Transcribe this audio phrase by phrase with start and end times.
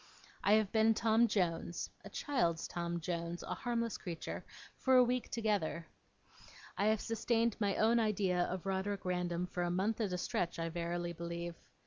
[0.43, 4.43] I have been Tom Jones (a child's Tom Jones, a harmless creature)
[4.79, 5.85] for a week together.
[6.75, 10.57] I have sustained my own idea of Roderick Random for a month at a stretch,
[10.57, 11.53] I verily believe.